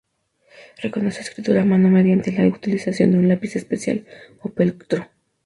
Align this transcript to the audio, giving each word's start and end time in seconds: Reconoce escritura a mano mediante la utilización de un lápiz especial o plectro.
Reconoce 0.85 1.21
escritura 1.21 1.61
a 1.61 1.63
mano 1.63 1.87
mediante 1.89 2.31
la 2.31 2.47
utilización 2.47 3.11
de 3.11 3.19
un 3.19 3.27
lápiz 3.29 3.55
especial 3.55 4.07
o 4.41 4.49
plectro. 4.49 5.07